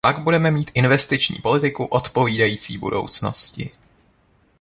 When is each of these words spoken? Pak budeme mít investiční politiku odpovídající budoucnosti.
Pak 0.05 0.19
budeme 0.19 0.51
mít 0.51 0.71
investiční 0.75 1.35
politiku 1.41 1.85
odpovídající 1.85 2.77
budoucnosti. 2.77 3.69